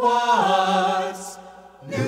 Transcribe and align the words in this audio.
What's 0.00 1.36
new? 1.86 1.98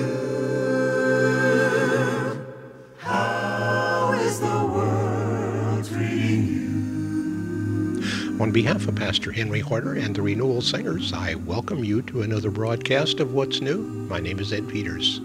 How 2.97 4.13
is 4.19 4.39
the 4.39 4.65
world 4.65 5.85
treating 5.85 6.47
you? 6.47 8.41
On 8.41 8.51
behalf 8.51 8.87
of 8.87 8.95
Pastor 8.95 9.31
Henry 9.31 9.59
Harder 9.59 9.93
and 9.93 10.15
the 10.15 10.23
Renewal 10.23 10.63
Singers, 10.63 11.13
I 11.13 11.35
welcome 11.35 11.83
you 11.83 12.01
to 12.01 12.23
another 12.23 12.49
broadcast 12.49 13.19
of 13.19 13.35
What's 13.35 13.61
New. 13.61 13.83
My 13.83 14.19
name 14.19 14.39
is 14.39 14.51
Ed 14.51 14.67
Peters. 14.67 15.21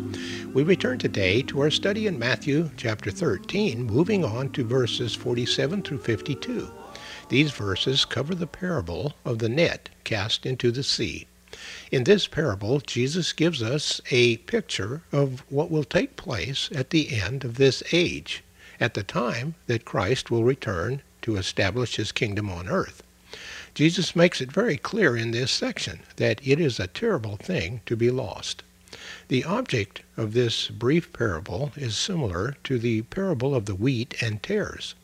We 0.52 0.62
return 0.62 0.98
today 0.98 1.40
to 1.44 1.60
our 1.60 1.70
study 1.70 2.06
in 2.06 2.18
Matthew 2.18 2.68
chapter 2.76 3.10
13, 3.10 3.82
moving 3.82 4.26
on 4.26 4.50
to 4.50 4.62
verses 4.62 5.14
47 5.14 5.84
through 5.84 6.00
52. 6.00 6.70
These 7.30 7.50
verses 7.50 8.04
cover 8.04 8.34
the 8.34 8.46
parable 8.46 9.14
of 9.24 9.38
the 9.38 9.48
net 9.48 9.88
cast 10.04 10.44
into 10.44 10.70
the 10.70 10.82
sea. 10.82 11.28
In 11.90 12.04
this 12.04 12.26
parable, 12.26 12.80
Jesus 12.80 13.32
gives 13.32 13.62
us 13.62 14.00
a 14.10 14.36
picture 14.38 15.02
of 15.12 15.42
what 15.48 15.70
will 15.70 15.84
take 15.84 16.16
place 16.16 16.68
at 16.74 16.90
the 16.90 17.20
end 17.20 17.44
of 17.44 17.56
this 17.56 17.82
age, 17.92 18.42
at 18.78 18.94
the 18.94 19.02
time 19.02 19.54
that 19.66 19.84
Christ 19.84 20.30
will 20.30 20.44
return 20.44 21.02
to 21.22 21.36
establish 21.36 21.96
his 21.96 22.12
kingdom 22.12 22.50
on 22.50 22.68
earth. 22.68 23.02
Jesus 23.74 24.16
makes 24.16 24.40
it 24.40 24.52
very 24.52 24.76
clear 24.76 25.16
in 25.16 25.30
this 25.30 25.50
section 25.50 26.00
that 26.16 26.40
it 26.46 26.60
is 26.60 26.78
a 26.78 26.86
terrible 26.86 27.36
thing 27.36 27.80
to 27.86 27.96
be 27.96 28.10
lost. 28.10 28.62
The 29.28 29.44
object 29.44 30.02
of 30.16 30.32
this 30.32 30.68
brief 30.68 31.12
parable 31.12 31.72
is 31.76 31.96
similar 31.96 32.56
to 32.64 32.78
the 32.78 33.02
parable 33.02 33.54
of 33.54 33.66
the 33.66 33.74
wheat 33.74 34.14
and 34.22 34.42
tares. 34.42 34.94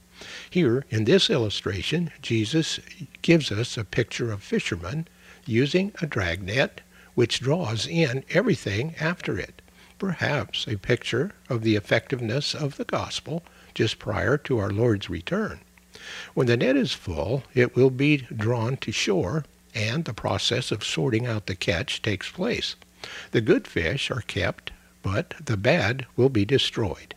Here, 0.48 0.84
in 0.90 1.04
this 1.04 1.28
illustration, 1.28 2.10
Jesus 2.22 2.80
gives 3.22 3.52
us 3.52 3.76
a 3.76 3.84
picture 3.84 4.32
of 4.32 4.42
fishermen 4.42 5.06
using 5.46 5.92
a 6.00 6.06
dragnet 6.06 6.80
which 7.14 7.40
draws 7.40 7.86
in 7.86 8.24
everything 8.30 8.94
after 8.98 9.38
it, 9.38 9.62
perhaps 9.98 10.66
a 10.66 10.76
picture 10.76 11.32
of 11.48 11.62
the 11.62 11.76
effectiveness 11.76 12.54
of 12.54 12.76
the 12.76 12.84
gospel 12.84 13.42
just 13.74 13.98
prior 13.98 14.36
to 14.38 14.58
our 14.58 14.70
Lord's 14.70 15.08
return. 15.08 15.60
When 16.34 16.46
the 16.46 16.56
net 16.56 16.76
is 16.76 16.92
full, 16.92 17.44
it 17.54 17.76
will 17.76 17.90
be 17.90 18.18
drawn 18.18 18.76
to 18.78 18.92
shore, 18.92 19.44
and 19.74 20.04
the 20.04 20.14
process 20.14 20.70
of 20.70 20.84
sorting 20.84 21.26
out 21.26 21.46
the 21.46 21.54
catch 21.54 22.02
takes 22.02 22.30
place. 22.30 22.76
The 23.30 23.40
good 23.40 23.66
fish 23.66 24.10
are 24.10 24.22
kept, 24.22 24.72
but 25.02 25.34
the 25.44 25.56
bad 25.56 26.06
will 26.16 26.28
be 26.28 26.44
destroyed. 26.44 27.14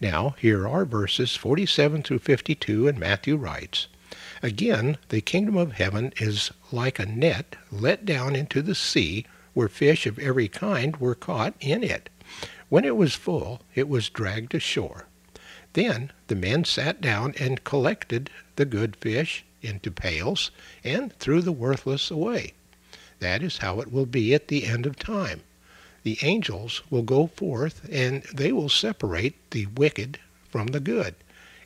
Now, 0.00 0.36
here 0.38 0.66
are 0.66 0.84
verses 0.84 1.36
47 1.36 2.02
through 2.02 2.20
52, 2.20 2.88
and 2.88 2.98
Matthew 2.98 3.36
writes, 3.36 3.88
Again, 4.42 4.98
the 5.08 5.20
kingdom 5.20 5.56
of 5.56 5.72
heaven 5.72 6.12
is 6.18 6.52
like 6.70 7.00
a 7.00 7.06
net 7.06 7.56
let 7.72 8.04
down 8.04 8.36
into 8.36 8.62
the 8.62 8.74
sea, 8.74 9.26
where 9.52 9.68
fish 9.68 10.06
of 10.06 10.18
every 10.18 10.46
kind 10.46 10.96
were 10.98 11.16
caught 11.16 11.54
in 11.58 11.82
it. 11.82 12.08
When 12.68 12.84
it 12.84 12.96
was 12.96 13.16
full, 13.16 13.62
it 13.74 13.88
was 13.88 14.08
dragged 14.08 14.54
ashore. 14.54 15.06
Then 15.72 16.12
the 16.28 16.36
men 16.36 16.64
sat 16.64 17.00
down 17.00 17.34
and 17.40 17.64
collected 17.64 18.30
the 18.54 18.64
good 18.64 18.94
fish 18.94 19.44
into 19.60 19.90
pails 19.90 20.52
and 20.84 21.12
threw 21.14 21.42
the 21.42 21.50
worthless 21.50 22.08
away. 22.08 22.52
That 23.18 23.42
is 23.42 23.58
how 23.58 23.80
it 23.80 23.90
will 23.90 24.06
be 24.06 24.34
at 24.34 24.46
the 24.46 24.66
end 24.66 24.86
of 24.86 24.96
time. 24.96 25.40
The 26.04 26.18
angels 26.22 26.82
will 26.90 27.02
go 27.02 27.26
forth 27.26 27.88
and 27.90 28.22
they 28.32 28.52
will 28.52 28.68
separate 28.68 29.50
the 29.50 29.66
wicked 29.66 30.20
from 30.48 30.68
the 30.68 30.80
good 30.80 31.16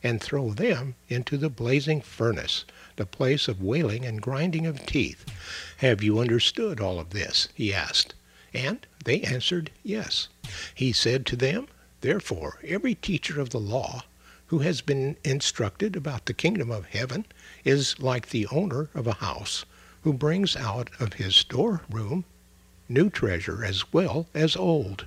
and 0.03 0.21
throw 0.21 0.51
them 0.51 0.95
into 1.09 1.37
the 1.37 1.49
blazing 1.49 2.01
furnace, 2.01 2.65
the 2.97 3.07
place 3.07 3.49
of 3.49 3.63
wailing 3.63 4.05
and 4.05 4.21
grinding 4.21 4.67
of 4.67 4.85
teeth. 4.87 5.25
Have 5.79 6.03
you 6.03 6.19
understood 6.19 6.81
all 6.81 6.99
of 6.99 7.11
this? 7.11 7.49
he 7.55 7.73
asked. 7.73 8.15
And 8.55 8.87
they 9.05 9.23
answered, 9.23 9.71
Yes. 9.83 10.29
He 10.75 10.93
said 10.93 11.27
to 11.27 11.37
them, 11.37 11.69
Therefore, 12.01 12.59
every 12.65 12.95
teacher 12.95 13.41
of 13.41 13.51
the 13.51 13.61
law 13.61 14.05
who 14.47 14.59
has 14.59 14.81
been 14.81 15.17
instructed 15.25 15.97
about 15.97 16.27
the 16.27 16.35
kingdom 16.35 16.71
of 16.71 16.87
heaven 16.87 17.25
is 17.65 17.99
like 17.99 18.29
the 18.29 18.47
owner 18.49 18.91
of 18.95 19.07
a 19.07 19.15
house 19.15 19.65
who 20.03 20.13
brings 20.13 20.57
out 20.57 20.91
of 21.01 21.15
his 21.15 21.35
storeroom 21.35 22.25
new 22.89 23.09
treasure 23.09 23.65
as 23.65 23.93
well 23.93 24.27
as 24.35 24.55
old. 24.57 25.07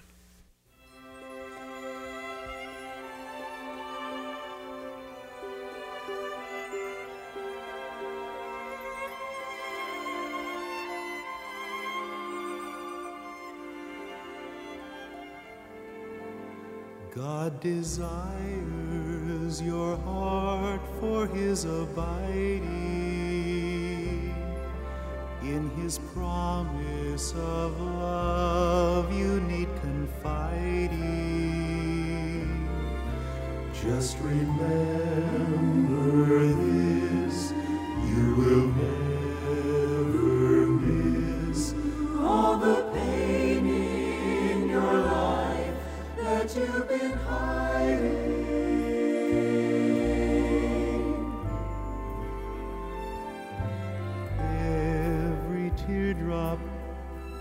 God 17.16 17.60
desires 17.62 18.28
your 19.62 19.96
heart 20.00 20.82
for 21.00 21.28
his 21.28 21.64
abiding. 21.64 22.66
In 25.42 25.70
his 25.82 25.98
promise 26.14 27.32
of 27.32 27.80
love, 27.80 29.14
you 29.14 29.40
need 29.42 29.70
confiding. 29.80 31.00
Just 33.82 34.18
remember 34.20 35.34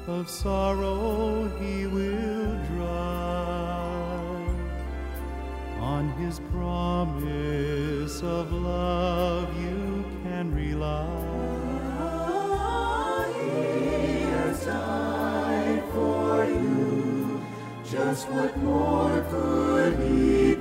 of 0.06 0.28
sorrow 0.28 1.48
he 1.60 1.86
will 1.86 2.56
dry. 2.66 3.84
On 5.80 6.08
his 6.18 6.40
promise 6.50 8.22
of 8.22 8.52
love 8.52 9.48
you 9.60 10.04
can 10.22 10.54
rely. 10.54 11.08
He 13.40 14.22
has 14.22 14.64
died 14.64 15.82
for 15.92 16.44
you. 16.44 17.42
Just 17.84 18.28
what 18.30 18.56
more 18.58 19.24
could 19.30 19.98
he 20.00 20.53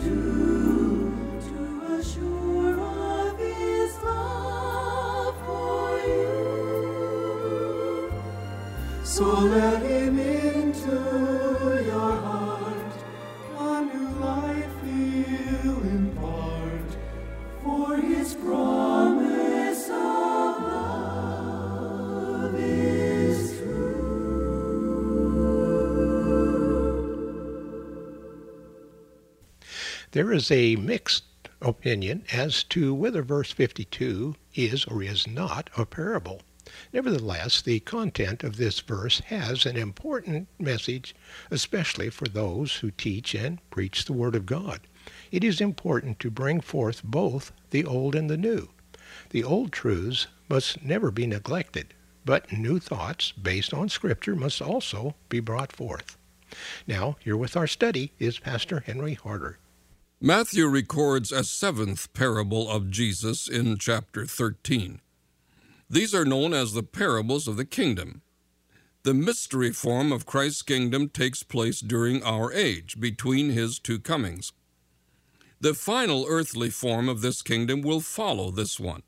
There 30.11 30.31
is 30.31 30.51
a 30.51 30.75
mixed 30.75 31.23
opinion 31.59 32.23
as 32.31 32.63
to 32.65 32.93
whether 32.93 33.23
verse 33.23 33.51
52 33.51 34.35
is 34.53 34.85
or 34.85 35.01
is 35.01 35.25
not 35.25 35.71
a 35.75 35.87
parable. 35.87 36.43
Nevertheless, 36.91 37.61
the 37.61 37.79
content 37.81 38.43
of 38.43 38.57
this 38.57 38.79
verse 38.79 39.19
has 39.21 39.65
an 39.65 39.77
important 39.77 40.47
message, 40.59 41.15
especially 41.51 42.09
for 42.09 42.27
those 42.27 42.77
who 42.77 42.91
teach 42.91 43.35
and 43.35 43.59
preach 43.69 44.05
the 44.05 44.13
Word 44.13 44.35
of 44.35 44.45
God. 44.45 44.81
It 45.31 45.43
is 45.43 45.61
important 45.61 46.19
to 46.19 46.31
bring 46.31 46.61
forth 46.61 47.03
both 47.03 47.51
the 47.69 47.85
old 47.85 48.15
and 48.15 48.29
the 48.29 48.37
new. 48.37 48.69
The 49.29 49.43
old 49.43 49.71
truths 49.71 50.27
must 50.49 50.83
never 50.83 51.11
be 51.11 51.27
neglected, 51.27 51.93
but 52.25 52.51
new 52.51 52.79
thoughts 52.79 53.31
based 53.31 53.73
on 53.73 53.89
Scripture 53.89 54.35
must 54.35 54.61
also 54.61 55.15
be 55.29 55.39
brought 55.39 55.71
forth. 55.71 56.17
Now, 56.87 57.17
here 57.19 57.37
with 57.37 57.57
our 57.57 57.67
study 57.67 58.13
is 58.19 58.39
Pastor 58.39 58.81
Henry 58.81 59.15
Harder. 59.15 59.59
Matthew 60.21 60.67
records 60.67 61.31
a 61.31 61.43
seventh 61.43 62.13
parable 62.13 62.69
of 62.69 62.89
Jesus 62.89 63.49
in 63.49 63.77
chapter 63.77 64.25
13. 64.25 65.01
These 65.93 66.15
are 66.15 66.25
known 66.25 66.55
as 66.55 66.73
the 66.73 66.81
parables 66.81 67.47
of 67.47 67.55
the 67.55 67.65
kingdom. 67.65 68.23
The 69.03 69.13
mystery 69.13 69.71
form 69.71 70.11
of 70.11 70.25
Christ's 70.25 70.63
kingdom 70.63 71.07
takes 71.07 71.43
place 71.43 71.81
during 71.81 72.23
our 72.23 72.51
age, 72.51 72.99
between 72.99 73.51
his 73.51 73.77
two 73.77 73.99
comings. 73.99 74.53
The 75.61 75.75
final 75.75 76.25
earthly 76.27 76.71
form 76.71 77.07
of 77.07 77.21
this 77.21 77.43
kingdom 77.43 77.83
will 77.83 77.99
follow 77.99 78.49
this 78.49 78.79
one. 78.79 79.03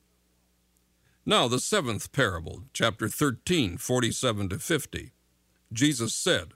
Now, 1.25 1.47
the 1.47 1.57
seventh 1.57 2.11
parable, 2.11 2.65
chapter 2.71 3.09
13, 3.09 3.77
47 3.77 4.49
to 4.49 4.59
50. 4.59 5.11
Jesus 5.73 6.13
said, 6.13 6.53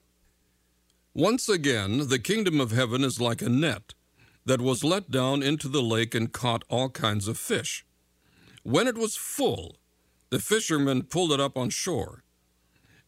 Once 1.16 1.50
again, 1.50 2.08
the 2.08 2.20
kingdom 2.20 2.62
of 2.62 2.70
heaven 2.70 3.04
is 3.04 3.20
like 3.20 3.42
a 3.42 3.50
net 3.50 3.96
that 4.46 4.62
was 4.62 4.84
let 4.84 5.10
down 5.10 5.42
into 5.42 5.68
the 5.68 5.82
lake 5.82 6.14
and 6.14 6.32
caught 6.32 6.64
all 6.70 6.92
kinds 6.92 7.28
of 7.28 7.36
fish. 7.36 7.84
When 8.62 8.86
it 8.86 8.96
was 8.96 9.16
full, 9.16 9.78
the 10.30 10.40
fishermen 10.40 11.04
pulled 11.04 11.32
it 11.32 11.40
up 11.40 11.58
on 11.58 11.70
shore. 11.70 12.24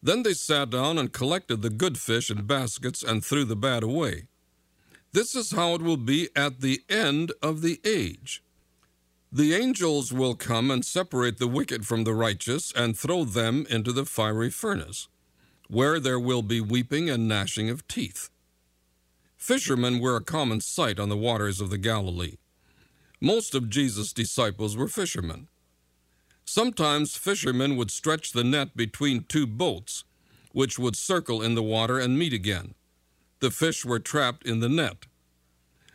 Then 0.02 0.22
they 0.24 0.34
sat 0.34 0.70
down 0.70 0.98
and 0.98 1.12
collected 1.12 1.62
the 1.62 1.70
good 1.70 1.96
fish 1.96 2.30
in 2.30 2.46
baskets 2.46 3.02
and 3.02 3.24
threw 3.24 3.44
the 3.44 3.56
bad 3.56 3.82
away. 3.82 4.24
This 5.12 5.36
is 5.36 5.52
how 5.52 5.74
it 5.74 5.82
will 5.82 5.96
be 5.98 6.28
at 6.34 6.60
the 6.60 6.82
end 6.88 7.32
of 7.42 7.62
the 7.62 7.80
age. 7.84 8.42
The 9.30 9.54
angels 9.54 10.12
will 10.12 10.34
come 10.34 10.70
and 10.70 10.84
separate 10.84 11.38
the 11.38 11.48
wicked 11.48 11.86
from 11.86 12.04
the 12.04 12.14
righteous 12.14 12.72
and 12.74 12.98
throw 12.98 13.24
them 13.24 13.66
into 13.70 13.92
the 13.92 14.04
fiery 14.04 14.50
furnace, 14.50 15.08
where 15.68 16.00
there 16.00 16.20
will 16.20 16.42
be 16.42 16.60
weeping 16.60 17.08
and 17.08 17.28
gnashing 17.28 17.70
of 17.70 17.86
teeth. 17.88 18.28
Fishermen 19.36 20.00
were 20.00 20.16
a 20.16 20.24
common 20.24 20.60
sight 20.60 20.98
on 20.98 21.08
the 21.08 21.16
waters 21.16 21.60
of 21.60 21.70
the 21.70 21.78
Galilee. 21.78 22.36
Most 23.20 23.54
of 23.54 23.70
Jesus' 23.70 24.12
disciples 24.12 24.76
were 24.76 24.88
fishermen. 24.88 25.48
Sometimes 26.54 27.16
fishermen 27.16 27.76
would 27.76 27.90
stretch 27.90 28.32
the 28.32 28.44
net 28.44 28.76
between 28.76 29.24
two 29.24 29.46
boats, 29.46 30.04
which 30.52 30.78
would 30.78 30.96
circle 30.96 31.40
in 31.40 31.54
the 31.54 31.62
water 31.62 31.98
and 31.98 32.18
meet 32.18 32.34
again. 32.34 32.74
The 33.40 33.50
fish 33.50 33.86
were 33.86 33.98
trapped 33.98 34.46
in 34.46 34.60
the 34.60 34.68
net. 34.68 35.06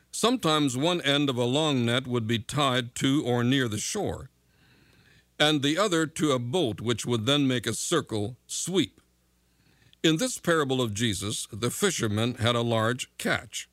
Sometimes 0.09 0.75
one 0.75 0.99
end 1.01 1.29
of 1.29 1.37
a 1.37 1.43
long 1.43 1.85
net 1.85 2.07
would 2.07 2.25
be 2.25 2.39
tied 2.39 2.95
to 2.95 3.23
or 3.23 3.43
near 3.43 3.67
the 3.67 3.77
shore, 3.77 4.31
and 5.37 5.61
the 5.61 5.77
other 5.77 6.07
to 6.07 6.31
a 6.31 6.39
boat 6.39 6.81
which 6.81 7.05
would 7.05 7.27
then 7.27 7.47
make 7.47 7.67
a 7.67 7.73
circle 7.75 8.35
sweep. 8.47 8.99
In 10.01 10.17
this 10.17 10.39
parable 10.39 10.81
of 10.81 10.95
Jesus, 10.95 11.47
the 11.53 11.69
fishermen 11.69 12.33
had 12.39 12.55
a 12.55 12.61
large 12.61 13.15
catch. 13.19 13.69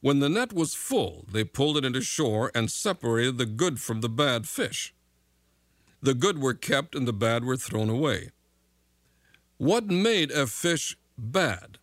When 0.00 0.18
the 0.18 0.28
net 0.28 0.52
was 0.52 0.74
full, 0.74 1.24
they 1.30 1.44
pulled 1.44 1.76
it 1.76 1.84
into 1.84 2.00
shore 2.00 2.50
and 2.52 2.68
separated 2.68 3.38
the 3.38 3.46
good 3.46 3.80
from 3.80 4.00
the 4.00 4.08
bad 4.08 4.48
fish. 4.48 4.92
The 6.02 6.14
good 6.14 6.40
were 6.40 6.54
kept 6.54 6.94
and 6.94 7.06
the 7.06 7.12
bad 7.12 7.44
were 7.44 7.56
thrown 7.56 7.90
away. 7.90 8.30
What 9.58 9.86
made 9.86 10.30
a 10.30 10.46
fish 10.46 10.96
bad? 11.18 11.78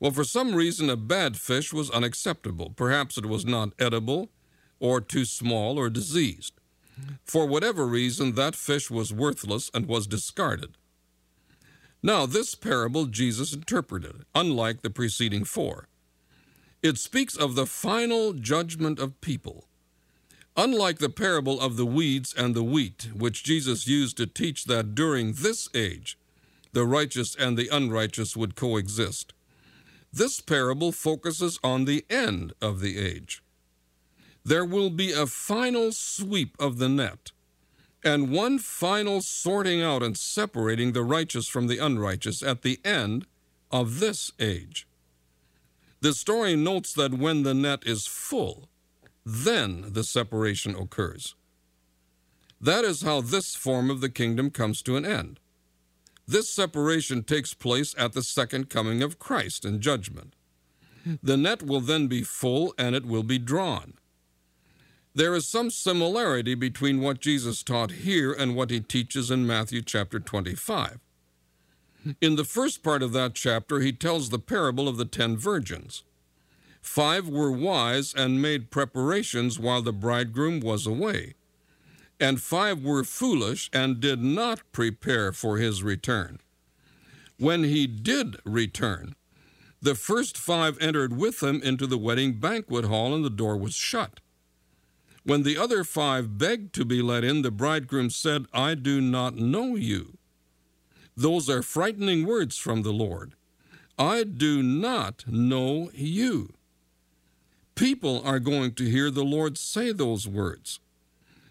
Well, 0.00 0.10
for 0.10 0.24
some 0.24 0.54
reason, 0.54 0.90
a 0.90 0.96
bad 0.96 1.36
fish 1.36 1.72
was 1.72 1.90
unacceptable. 1.90 2.72
Perhaps 2.76 3.16
it 3.18 3.26
was 3.26 3.44
not 3.44 3.72
edible, 3.78 4.30
or 4.80 5.00
too 5.00 5.24
small, 5.24 5.78
or 5.78 5.90
diseased. 5.90 6.54
For 7.24 7.46
whatever 7.46 7.86
reason, 7.86 8.34
that 8.34 8.56
fish 8.56 8.90
was 8.90 9.12
worthless 9.12 9.70
and 9.72 9.86
was 9.86 10.06
discarded. 10.08 10.76
Now, 12.02 12.26
this 12.26 12.54
parable 12.54 13.06
Jesus 13.06 13.52
interpreted, 13.52 14.24
unlike 14.34 14.82
the 14.82 14.90
preceding 14.90 15.44
four. 15.44 15.88
It 16.82 16.98
speaks 16.98 17.36
of 17.36 17.54
the 17.54 17.66
final 17.66 18.32
judgment 18.32 18.98
of 18.98 19.20
people. 19.20 19.67
Unlike 20.58 20.98
the 20.98 21.08
parable 21.08 21.60
of 21.60 21.76
the 21.76 21.86
weeds 21.86 22.34
and 22.36 22.52
the 22.52 22.64
wheat, 22.64 23.10
which 23.14 23.44
Jesus 23.44 23.86
used 23.86 24.16
to 24.16 24.26
teach 24.26 24.64
that 24.64 24.92
during 24.92 25.34
this 25.34 25.68
age, 25.72 26.18
the 26.72 26.84
righteous 26.84 27.36
and 27.36 27.56
the 27.56 27.68
unrighteous 27.68 28.36
would 28.36 28.56
coexist, 28.56 29.32
this 30.12 30.40
parable 30.40 30.90
focuses 30.90 31.60
on 31.62 31.84
the 31.84 32.04
end 32.10 32.54
of 32.60 32.80
the 32.80 32.98
age. 32.98 33.40
There 34.44 34.64
will 34.64 34.90
be 34.90 35.12
a 35.12 35.26
final 35.26 35.92
sweep 35.92 36.56
of 36.58 36.78
the 36.78 36.88
net, 36.88 37.30
and 38.02 38.32
one 38.32 38.58
final 38.58 39.20
sorting 39.20 39.80
out 39.80 40.02
and 40.02 40.18
separating 40.18 40.90
the 40.90 41.04
righteous 41.04 41.46
from 41.46 41.68
the 41.68 41.78
unrighteous 41.78 42.42
at 42.42 42.62
the 42.62 42.80
end 42.84 43.28
of 43.70 44.00
this 44.00 44.32
age. 44.40 44.88
The 46.00 46.14
story 46.14 46.56
notes 46.56 46.92
that 46.94 47.14
when 47.14 47.44
the 47.44 47.54
net 47.54 47.84
is 47.86 48.08
full, 48.08 48.68
then 49.30 49.84
the 49.90 50.04
separation 50.04 50.74
occurs. 50.74 51.34
That 52.58 52.82
is 52.82 53.02
how 53.02 53.20
this 53.20 53.54
form 53.54 53.90
of 53.90 54.00
the 54.00 54.08
kingdom 54.08 54.50
comes 54.50 54.80
to 54.82 54.96
an 54.96 55.04
end. 55.04 55.38
This 56.26 56.48
separation 56.48 57.22
takes 57.22 57.52
place 57.52 57.94
at 57.98 58.14
the 58.14 58.22
second 58.22 58.70
coming 58.70 59.02
of 59.02 59.18
Christ 59.18 59.66
in 59.66 59.82
judgment. 59.82 60.34
The 61.22 61.36
net 61.36 61.62
will 61.62 61.80
then 61.80 62.06
be 62.06 62.22
full 62.22 62.74
and 62.78 62.94
it 62.94 63.04
will 63.04 63.22
be 63.22 63.38
drawn. 63.38 63.94
There 65.14 65.34
is 65.34 65.46
some 65.46 65.70
similarity 65.70 66.54
between 66.54 67.02
what 67.02 67.20
Jesus 67.20 67.62
taught 67.62 67.90
here 67.90 68.32
and 68.32 68.56
what 68.56 68.70
he 68.70 68.80
teaches 68.80 69.30
in 69.30 69.46
Matthew 69.46 69.82
chapter 69.82 70.20
25. 70.20 71.00
In 72.22 72.36
the 72.36 72.44
first 72.44 72.82
part 72.82 73.02
of 73.02 73.12
that 73.12 73.34
chapter, 73.34 73.80
he 73.80 73.92
tells 73.92 74.30
the 74.30 74.38
parable 74.38 74.88
of 74.88 74.96
the 74.96 75.04
ten 75.04 75.36
virgins. 75.36 76.02
Five 76.88 77.28
were 77.28 77.52
wise 77.52 78.14
and 78.14 78.40
made 78.42 78.70
preparations 78.70 79.58
while 79.58 79.82
the 79.82 79.92
bridegroom 79.92 80.58
was 80.58 80.86
away, 80.86 81.34
and 82.18 82.40
five 82.40 82.82
were 82.82 83.04
foolish 83.04 83.68
and 83.74 84.00
did 84.00 84.20
not 84.20 84.62
prepare 84.72 85.30
for 85.30 85.58
his 85.58 85.82
return. 85.82 86.40
When 87.36 87.62
he 87.62 87.86
did 87.86 88.38
return, 88.44 89.14
the 89.80 89.94
first 89.94 90.36
five 90.38 90.78
entered 90.80 91.16
with 91.16 91.42
him 91.42 91.60
into 91.62 91.86
the 91.86 91.98
wedding 91.98 92.40
banquet 92.40 92.86
hall, 92.86 93.14
and 93.14 93.24
the 93.24 93.30
door 93.30 93.56
was 93.58 93.74
shut. 93.74 94.20
When 95.24 95.42
the 95.42 95.58
other 95.58 95.84
five 95.84 96.38
begged 96.38 96.74
to 96.76 96.86
be 96.86 97.02
let 97.02 97.22
in, 97.22 97.42
the 97.42 97.52
bridegroom 97.52 98.08
said, 98.08 98.46
I 98.52 98.74
do 98.74 99.00
not 99.02 99.36
know 99.36 99.76
you. 99.76 100.16
Those 101.14 101.50
are 101.50 101.62
frightening 101.62 102.26
words 102.26 102.56
from 102.56 102.82
the 102.82 102.94
Lord. 102.94 103.34
I 103.98 104.24
do 104.24 104.62
not 104.62 105.24
know 105.28 105.90
you. 105.92 106.54
People 107.78 108.20
are 108.24 108.40
going 108.40 108.72
to 108.74 108.90
hear 108.90 109.08
the 109.08 109.22
Lord 109.22 109.56
say 109.56 109.92
those 109.92 110.26
words. 110.26 110.80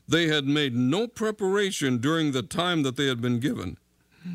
They 0.09 0.27
had 0.27 0.44
made 0.44 0.75
no 0.75 1.07
preparation 1.07 2.00
during 2.00 2.33
the 2.33 2.41
time 2.41 2.83
that 2.83 2.97
they 2.97 3.06
had 3.06 3.21
been 3.21 3.39
given. 3.39 3.77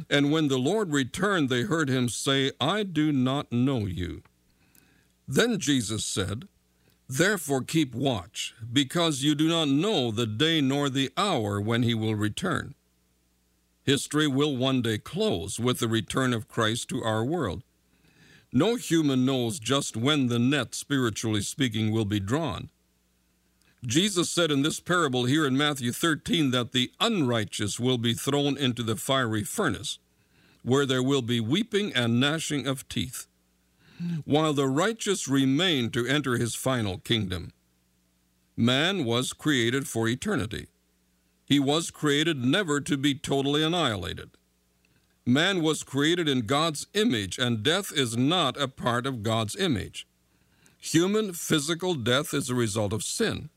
And 0.08 0.32
when 0.32 0.48
the 0.48 0.56
Lord 0.56 0.90
returned, 0.90 1.50
they 1.50 1.64
heard 1.64 1.90
him 1.90 2.08
say, 2.08 2.50
I 2.58 2.82
do 2.82 3.12
not 3.12 3.52
know 3.52 3.80
you. 3.80 4.22
Then 5.28 5.58
Jesus 5.58 6.02
said, 6.06 6.48
Therefore 7.10 7.60
keep 7.60 7.94
watch, 7.94 8.54
because 8.72 9.22
you 9.22 9.34
do 9.34 9.46
not 9.46 9.68
know 9.68 10.10
the 10.10 10.26
day 10.26 10.62
nor 10.62 10.88
the 10.88 11.10
hour 11.18 11.60
when 11.60 11.82
he 11.82 11.92
will 11.92 12.14
return. 12.14 12.74
History 13.82 14.26
will 14.26 14.56
one 14.56 14.80
day 14.80 14.96
close 14.96 15.60
with 15.60 15.80
the 15.80 15.88
return 15.88 16.32
of 16.32 16.48
Christ 16.48 16.88
to 16.88 17.04
our 17.04 17.22
world. 17.22 17.64
No 18.52 18.74
human 18.76 19.24
knows 19.24 19.58
just 19.58 19.96
when 19.96 20.26
the 20.26 20.38
net, 20.38 20.74
spiritually 20.74 21.40
speaking, 21.40 21.90
will 21.90 22.04
be 22.04 22.20
drawn. 22.20 22.68
Jesus 23.84 24.30
said 24.30 24.50
in 24.50 24.62
this 24.62 24.78
parable 24.78 25.24
here 25.24 25.46
in 25.46 25.56
Matthew 25.56 25.90
13 25.90 26.50
that 26.50 26.72
the 26.72 26.92
unrighteous 27.00 27.80
will 27.80 27.98
be 27.98 28.12
thrown 28.12 28.58
into 28.58 28.82
the 28.82 28.94
fiery 28.94 29.42
furnace, 29.42 29.98
where 30.62 30.84
there 30.84 31.02
will 31.02 31.22
be 31.22 31.40
weeping 31.40 31.92
and 31.94 32.20
gnashing 32.20 32.66
of 32.66 32.86
teeth, 32.88 33.26
while 34.24 34.52
the 34.52 34.68
righteous 34.68 35.26
remain 35.26 35.90
to 35.90 36.06
enter 36.06 36.36
his 36.36 36.54
final 36.54 36.98
kingdom. 36.98 37.52
Man 38.56 39.04
was 39.04 39.32
created 39.32 39.88
for 39.88 40.06
eternity. 40.06 40.68
He 41.46 41.58
was 41.58 41.90
created 41.90 42.44
never 42.44 42.80
to 42.82 42.96
be 42.96 43.14
totally 43.14 43.64
annihilated. 43.64 44.30
Man 45.24 45.62
was 45.62 45.84
created 45.84 46.28
in 46.28 46.46
God's 46.46 46.86
image, 46.94 47.38
and 47.38 47.62
death 47.62 47.92
is 47.92 48.16
not 48.16 48.60
a 48.60 48.66
part 48.66 49.06
of 49.06 49.22
God's 49.22 49.54
image. 49.54 50.06
Human 50.78 51.32
physical 51.32 51.94
death 51.94 52.34
is 52.34 52.50
a 52.50 52.56
result 52.56 52.92
of 52.92 53.04
sin. 53.04 53.48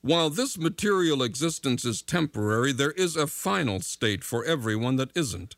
While 0.00 0.30
this 0.30 0.56
material 0.56 1.24
existence 1.24 1.84
is 1.84 2.02
temporary, 2.02 2.72
there 2.72 2.92
is 2.92 3.16
a 3.16 3.26
final 3.26 3.80
state 3.80 4.22
for 4.22 4.44
everyone 4.44 4.94
that 4.96 5.10
isn't. 5.16 5.56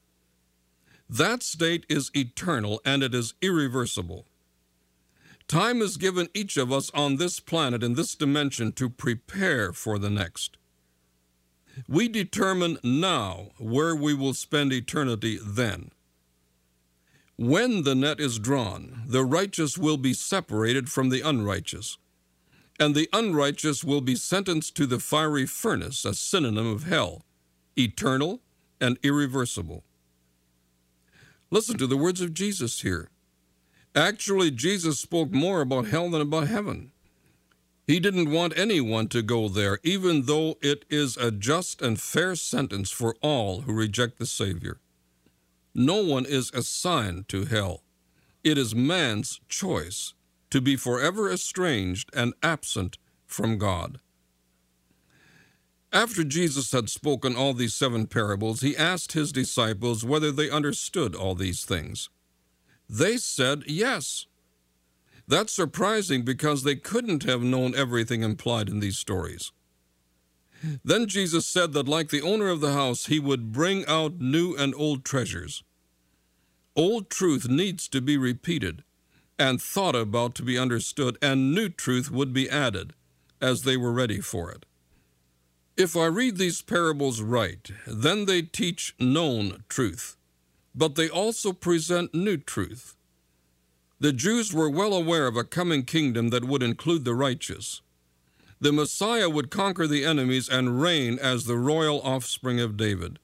That 1.11 1.43
state 1.43 1.85
is 1.91 2.11
eternal 2.17 2.81
and 2.85 3.03
it 3.03 3.15
is 3.15 3.35
irreversible. 3.43 4.25
Time 5.47 5.83
is 5.83 5.99
given 5.99 6.29
each 6.33 6.57
of 6.57 6.73
us 6.73 6.91
on 6.95 7.17
this 7.17 7.39
planet 7.39 7.83
in 7.83 7.95
this 7.95 8.15
dimension 8.15 8.73
to 8.73 8.89
prepare 8.89 9.73
for 9.73 9.99
the 9.99 10.09
next. 10.09 10.57
We 11.89 12.09
determine 12.09 12.79
now 12.83 13.51
where 13.59 13.95
we 13.95 14.15
will 14.15 14.35
spend 14.35 14.73
eternity 14.73 15.39
then. 15.43 15.91
When 17.37 17.85
the 17.85 17.95
net 17.95 18.21
is 18.21 18.39
drawn, 18.39 19.03
the 19.07 19.25
righteous 19.25 19.79
will 19.79 19.97
be 19.97 20.13
separated 20.13 20.91
from 20.91 21.09
the 21.09 21.23
unrighteous, 21.23 21.97
and 22.79 22.95
the 22.95 23.09
unrighteous 23.13 23.83
will 23.83 24.03
be 24.03 24.15
sentenced 24.15 24.77
to 24.77 24.87
the 24.87 25.01
fiery 25.01 25.47
furnace, 25.47 26.05
a 26.05 26.15
synonym 26.15 26.67
of 26.67 26.85
hell, 26.85 27.23
eternal 27.79 28.41
and 28.81 28.99
irreversible. 29.03 29.85
Listen 31.51 31.79
to 31.79 31.87
the 31.87 31.97
words 31.97 32.21
of 32.21 32.35
Jesus 32.35 32.83
here. 32.83 33.09
Actually, 33.95 34.51
Jesus 34.51 35.01
spoke 35.01 35.33
more 35.33 35.63
about 35.63 35.87
hell 35.87 36.09
than 36.11 36.21
about 36.21 36.47
heaven. 36.47 36.93
He 37.90 37.99
didn't 37.99 38.30
want 38.30 38.56
anyone 38.56 39.09
to 39.09 39.20
go 39.20 39.49
there, 39.49 39.80
even 39.82 40.26
though 40.26 40.59
it 40.62 40.85
is 40.88 41.16
a 41.16 41.32
just 41.32 41.82
and 41.82 42.00
fair 42.00 42.37
sentence 42.37 42.92
for 42.92 43.16
all 43.20 43.62
who 43.62 43.73
reject 43.73 44.20
the 44.20 44.26
Savior. 44.26 44.78
No 45.75 45.97
one 45.97 46.25
is 46.25 46.52
assigned 46.54 47.28
to 47.30 47.47
hell. 47.47 47.82
It 48.44 48.56
is 48.59 48.76
man's 48.76 49.40
choice 49.49 50.14
to 50.50 50.61
be 50.61 50.76
forever 50.76 51.32
estranged 51.32 52.11
and 52.14 52.32
absent 52.44 52.97
from 53.26 53.59
God. 53.59 53.99
After 55.92 56.23
Jesus 56.23 56.70
had 56.70 56.88
spoken 56.88 57.35
all 57.35 57.54
these 57.54 57.75
seven 57.75 58.06
parables, 58.06 58.61
he 58.61 58.76
asked 58.76 59.14
his 59.14 59.32
disciples 59.32 60.04
whether 60.04 60.30
they 60.30 60.49
understood 60.49 61.16
all 61.16 61.35
these 61.35 61.64
things. 61.64 62.09
They 62.88 63.16
said 63.16 63.64
yes. 63.66 64.26
That's 65.31 65.53
surprising 65.53 66.23
because 66.23 66.65
they 66.65 66.75
couldn't 66.75 67.23
have 67.23 67.41
known 67.41 67.73
everything 67.77 68.25
implied 68.25 68.69
in 68.69 68.81
these 68.81 68.99
stories. 68.99 69.53
Then 70.85 71.07
Jesus 71.07 71.47
said 71.47 71.73
that, 71.73 71.87
like 71.87 72.09
the 72.09 72.21
owner 72.21 72.49
of 72.49 72.61
the 72.61 72.73
house, 72.73 73.07
he 73.07 73.21
would 73.21 73.53
bring 73.53 73.87
out 73.87 74.21
new 74.21 74.57
and 74.57 74.75
old 74.77 75.05
treasures. 75.05 75.63
Old 76.75 77.11
truth 77.11 77.49
needs 77.49 77.87
to 77.91 78.01
be 78.01 78.17
repeated 78.17 78.83
and 79.39 79.63
thought 79.63 79.95
about 79.95 80.35
to 80.35 80.43
be 80.43 80.59
understood, 80.59 81.17
and 81.23 81.55
new 81.55 81.69
truth 81.69 82.11
would 82.11 82.33
be 82.33 82.51
added 82.51 82.93
as 83.41 83.63
they 83.63 83.77
were 83.77 83.93
ready 83.93 84.21
for 84.21 84.51
it. 84.51 84.67
If 85.77 85.97
I 85.97 86.07
read 86.07 86.39
these 86.39 86.61
parables 86.61 87.23
right, 87.23 87.71
then 87.87 88.25
they 88.25 88.43
teach 88.43 88.97
known 88.99 89.63
truth, 89.69 90.17
but 90.75 90.97
they 90.97 91.09
also 91.09 91.53
present 91.53 92.13
new 92.13 92.37
truth. 92.37 92.97
The 94.00 94.14
Jews 94.14 94.54
were 94.54 94.71
well 94.71 94.95
aware 94.95 95.26
of 95.26 95.37
a 95.37 95.45
coming 95.45 95.83
kingdom 95.83 96.30
that 96.30 96.47
would 96.47 96.62
include 96.62 97.04
the 97.04 97.14
righteous. 97.14 97.83
The 98.59 98.73
Messiah 98.73 99.28
would 99.28 99.50
conquer 99.50 99.87
the 99.87 100.07
enemies 100.07 100.49
and 100.49 100.80
reign 100.80 101.19
as 101.19 101.45
the 101.45 101.59
royal 101.59 102.00
offspring 102.00 102.61
of 102.61 102.78
David. 102.78 103.19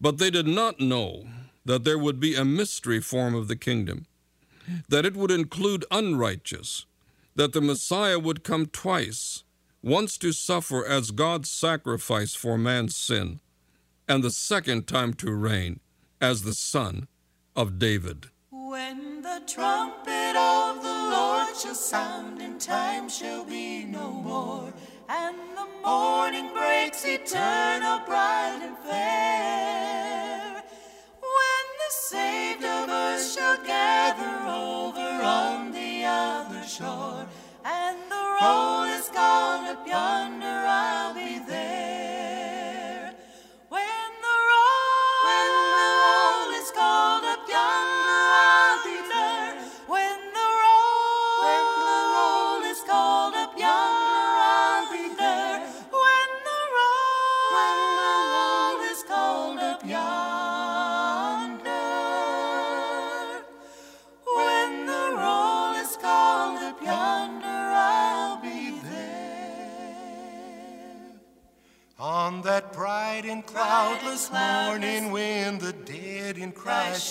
But 0.00 0.18
they 0.18 0.30
did 0.30 0.48
not 0.48 0.80
know 0.80 1.28
that 1.64 1.84
there 1.84 1.98
would 1.98 2.18
be 2.18 2.34
a 2.34 2.44
mystery 2.44 3.00
form 3.00 3.36
of 3.36 3.46
the 3.46 3.54
kingdom, 3.54 4.06
that 4.88 5.06
it 5.06 5.14
would 5.14 5.30
include 5.30 5.84
unrighteous, 5.92 6.86
that 7.36 7.52
the 7.52 7.60
Messiah 7.60 8.18
would 8.18 8.42
come 8.42 8.66
twice 8.66 9.44
once 9.80 10.18
to 10.18 10.32
suffer 10.32 10.84
as 10.84 11.12
God's 11.12 11.48
sacrifice 11.48 12.34
for 12.34 12.58
man's 12.58 12.96
sin, 12.96 13.38
and 14.08 14.24
the 14.24 14.30
second 14.30 14.88
time 14.88 15.14
to 15.14 15.30
reign 15.30 15.78
as 16.20 16.42
the 16.42 16.54
Son 16.54 17.06
of 17.54 17.78
David. 17.78 18.30
When 18.68 19.22
the 19.22 19.40
trumpet 19.46 20.36
of 20.36 20.82
the 20.82 20.92
Lord 20.92 21.56
shall 21.56 21.74
sound, 21.74 22.42
and 22.42 22.60
time 22.60 23.08
shall 23.08 23.42
be 23.42 23.86
no 23.86 24.10
more, 24.10 24.74
and 25.08 25.36
the 25.56 25.66
morning 25.82 26.52
breaks 26.52 27.02
eternal, 27.06 28.00
bright 28.04 28.60
and 28.60 28.76
fair. 28.84 30.62
When 31.18 31.64
the 31.80 31.88
saved 31.88 32.62
of 32.62 32.90
earth 32.90 33.32
shall 33.32 33.56
gather 33.64 34.46
over 34.46 35.22
on 35.22 35.72
the 35.72 36.04
other 36.04 36.62
shore, 36.64 37.26
and 37.64 37.96
the 38.10 38.36
roll 38.42 38.82
is 38.82 39.08
called 39.08 39.66
up 39.66 39.86
yonder, 39.86 40.66
I'll 40.68 41.14
be 41.14 41.38
there. 41.38 41.47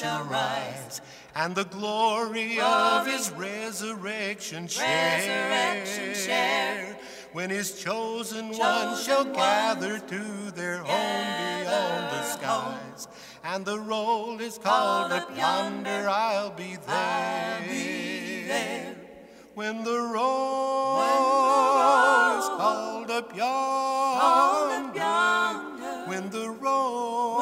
Shall 0.08 0.24
rise 0.26 1.02
and 1.36 1.56
the 1.56 1.66
glory 1.66 2.60
of 2.60 3.06
his 3.06 3.32
resurrection 3.32 4.68
share. 4.68 5.18
Resurrection 5.18 6.14
share. 6.16 6.98
When 7.34 7.50
his 7.50 7.80
chosen 7.84 8.48
ones 8.50 9.04
shall 9.04 9.26
Chosen 9.26 9.34
gather 9.34 10.00
to 10.00 10.52
their 10.52 10.78
home 10.78 11.64
beyond 11.64 12.04
the 12.16 12.24
skies 12.24 13.08
and 13.44 13.66
the 13.66 13.80
roll 13.80 14.40
is 14.40 14.58
called 14.58 15.12
up 15.12 15.30
yonder, 15.38 16.08
I'll 16.10 16.52
be 16.52 16.78
there. 16.88 16.96
I'll 16.96 17.68
be 17.68 18.44
there. 18.48 18.96
When 19.54 19.84
the 19.84 20.00
roll 20.00 21.02
is 22.40 22.48
called 22.62 23.12
up 23.12 23.38
Called 23.38 24.72
yonder. 24.72 24.90
up 24.90 24.96
yonder. 24.96 26.10
When 26.10 26.30
the 26.30 26.50
roll, 26.50 27.42